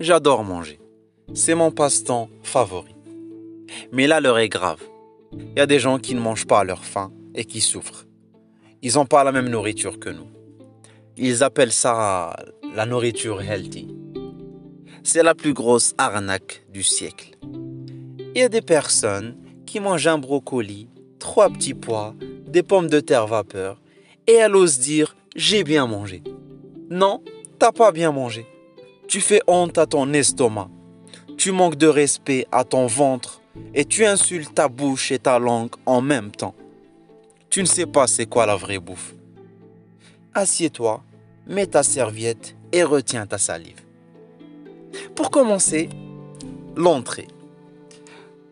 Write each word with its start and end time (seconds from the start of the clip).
J'adore 0.00 0.44
manger. 0.44 0.78
C'est 1.34 1.56
mon 1.56 1.72
passe-temps 1.72 2.28
favori. 2.44 2.94
Mais 3.90 4.06
là, 4.06 4.20
l'heure 4.20 4.38
est 4.38 4.48
grave. 4.48 4.80
Il 5.32 5.58
y 5.58 5.60
a 5.60 5.66
des 5.66 5.80
gens 5.80 5.98
qui 5.98 6.14
ne 6.14 6.20
mangent 6.20 6.46
pas 6.46 6.60
à 6.60 6.64
leur 6.64 6.84
faim 6.84 7.10
et 7.34 7.44
qui 7.44 7.60
souffrent. 7.60 8.06
Ils 8.80 8.94
n'ont 8.94 9.06
pas 9.06 9.24
la 9.24 9.32
même 9.32 9.48
nourriture 9.48 9.98
que 9.98 10.08
nous. 10.08 10.28
Ils 11.16 11.42
appellent 11.42 11.72
ça 11.72 12.36
la 12.76 12.86
nourriture 12.86 13.42
healthy. 13.42 13.88
C'est 15.02 15.24
la 15.24 15.34
plus 15.34 15.52
grosse 15.52 15.94
arnaque 15.98 16.64
du 16.70 16.84
siècle. 16.84 17.36
Il 18.36 18.40
y 18.40 18.42
a 18.42 18.48
des 18.48 18.62
personnes 18.62 19.36
qui 19.66 19.80
mangent 19.80 20.06
un 20.06 20.18
brocoli, 20.18 20.88
trois 21.18 21.50
petits 21.50 21.74
pois, 21.74 22.14
des 22.46 22.62
pommes 22.62 22.88
de 22.88 23.00
terre 23.00 23.26
vapeur, 23.26 23.80
et 24.28 24.34
elles 24.34 24.54
osent 24.54 24.78
dire 24.78 25.16
j'ai 25.34 25.64
bien 25.64 25.88
mangé. 25.88 26.22
Non, 26.88 27.24
t'as 27.58 27.72
pas 27.72 27.90
bien 27.90 28.12
mangé. 28.12 28.46
Tu 29.08 29.22
fais 29.22 29.40
honte 29.46 29.78
à 29.78 29.86
ton 29.86 30.12
estomac. 30.12 30.68
Tu 31.38 31.50
manques 31.50 31.76
de 31.76 31.86
respect 31.86 32.46
à 32.52 32.62
ton 32.64 32.86
ventre 32.86 33.40
et 33.72 33.86
tu 33.86 34.04
insultes 34.04 34.54
ta 34.54 34.68
bouche 34.68 35.10
et 35.12 35.18
ta 35.18 35.38
langue 35.38 35.70
en 35.86 36.02
même 36.02 36.30
temps. 36.30 36.54
Tu 37.48 37.60
ne 37.62 37.66
sais 37.66 37.86
pas 37.86 38.06
c'est 38.06 38.26
quoi 38.26 38.44
la 38.44 38.54
vraie 38.54 38.78
bouffe. 38.78 39.14
Assieds-toi, 40.34 41.02
mets 41.46 41.68
ta 41.68 41.82
serviette 41.82 42.54
et 42.70 42.82
retiens 42.82 43.26
ta 43.26 43.38
salive. 43.38 43.80
Pour 45.14 45.30
commencer, 45.30 45.88
l'entrée. 46.76 47.28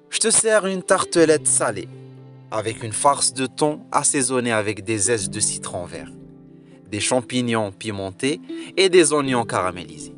Je 0.09 0.21
te 0.21 0.31
sers 0.31 0.67
une 0.67 0.83
tartelette 0.83 1.47
salée 1.47 1.89
avec 2.51 2.83
une 2.83 2.95
farce 2.95 3.35
de 3.35 3.45
thon 3.45 3.81
assaisonnée 3.93 4.53
avec 4.53 4.85
des 4.85 4.97
zestes 4.97 5.29
de 5.29 5.41
citron 5.41 5.85
vert, 5.85 6.11
des 6.91 7.01
champignons 7.01 7.73
pimentés 7.73 8.41
et 8.79 8.89
des 8.89 9.13
oignons 9.13 9.45
caramélisés. 9.45 10.16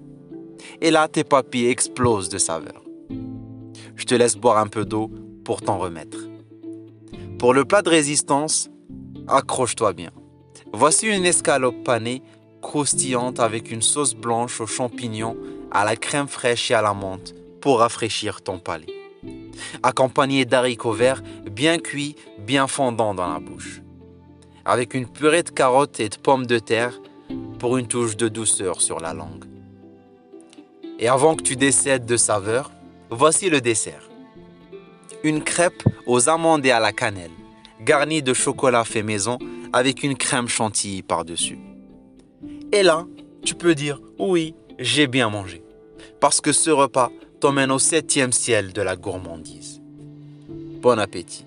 Et 0.80 0.90
là, 0.90 1.08
tes 1.08 1.24
papilles 1.24 1.68
explosent 1.68 2.28
de 2.28 2.38
saveur. 2.38 2.82
Je 3.96 4.04
te 4.04 4.14
laisse 4.14 4.36
boire 4.36 4.58
un 4.58 4.68
peu 4.68 4.84
d'eau 4.84 5.10
pour 5.44 5.60
t'en 5.60 5.78
remettre. 5.78 6.18
Pour 7.38 7.54
le 7.54 7.64
plat 7.64 7.82
de 7.82 7.90
résistance, 7.90 8.68
accroche-toi 9.26 9.92
bien. 9.92 10.10
Voici 10.72 11.08
une 11.08 11.24
escalope 11.24 11.82
panée 11.84 12.22
croustillante 12.62 13.40
avec 13.40 13.70
une 13.70 13.82
sauce 13.82 14.14
blanche 14.14 14.60
aux 14.60 14.66
champignons, 14.66 15.36
à 15.70 15.84
la 15.84 15.96
crème 15.96 16.28
fraîche 16.28 16.70
et 16.70 16.74
à 16.74 16.82
la 16.82 16.94
menthe 16.94 17.34
pour 17.60 17.80
rafraîchir 17.80 18.42
ton 18.42 18.58
palais. 18.58 18.86
Accompagné 19.82 20.44
d'haricots 20.44 20.92
verts 20.92 21.22
bien 21.50 21.78
cuits, 21.78 22.16
bien 22.38 22.66
fondants 22.66 23.14
dans 23.14 23.32
la 23.32 23.40
bouche. 23.40 23.82
Avec 24.64 24.94
une 24.94 25.08
purée 25.08 25.42
de 25.42 25.50
carottes 25.50 26.00
et 26.00 26.08
de 26.08 26.16
pommes 26.16 26.46
de 26.46 26.58
terre 26.58 27.00
pour 27.58 27.76
une 27.78 27.88
touche 27.88 28.16
de 28.16 28.28
douceur 28.28 28.80
sur 28.80 29.00
la 29.00 29.14
langue. 29.14 29.47
Et 30.98 31.08
avant 31.08 31.36
que 31.36 31.42
tu 31.42 31.56
décèdes 31.56 32.06
de 32.06 32.16
saveur, 32.16 32.72
voici 33.10 33.50
le 33.50 33.60
dessert. 33.60 34.08
Une 35.22 35.42
crêpe 35.42 35.82
aux 36.06 36.28
amandes 36.28 36.66
et 36.66 36.70
à 36.70 36.80
la 36.80 36.92
cannelle, 36.92 37.30
garnie 37.80 38.22
de 38.22 38.34
chocolat 38.34 38.84
fait 38.84 39.02
maison 39.02 39.38
avec 39.72 40.02
une 40.02 40.16
crème 40.16 40.48
chantilly 40.48 41.02
par-dessus. 41.02 41.58
Et 42.72 42.82
là, 42.82 43.06
tu 43.44 43.54
peux 43.54 43.74
dire 43.74 44.00
oui, 44.18 44.54
j'ai 44.78 45.06
bien 45.06 45.30
mangé. 45.30 45.62
Parce 46.20 46.40
que 46.40 46.52
ce 46.52 46.70
repas 46.70 47.10
t'emmène 47.40 47.70
au 47.70 47.78
septième 47.78 48.32
ciel 48.32 48.72
de 48.72 48.82
la 48.82 48.96
gourmandise. 48.96 49.80
Bon 50.80 50.98
appétit. 50.98 51.44